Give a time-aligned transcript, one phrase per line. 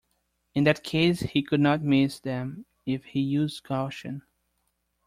[0.55, 4.23] In that case he could not miss them, if he used caution.